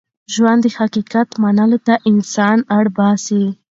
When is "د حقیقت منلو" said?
0.63-1.79